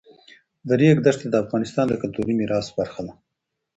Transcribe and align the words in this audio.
د 0.67 0.69
ریګ 0.79 0.97
دښتې 1.05 1.27
د 1.29 1.35
افغانستان 1.43 1.85
د 1.89 1.93
کلتوري 2.01 2.33
میراث 2.39 2.67
برخه 2.77 3.01
ده. 3.07 3.13